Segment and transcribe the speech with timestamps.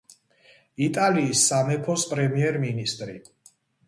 [0.85, 3.15] იტალიის სამეფოს პრემიერ-მინისტრი.